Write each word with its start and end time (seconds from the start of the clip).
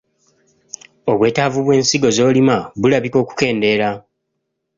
Obwetaavu 1.11 1.57
bw’ensigo 1.65 2.09
z’olima 2.17 2.55
bulabika 2.79 3.17
okukendeera 3.23 3.89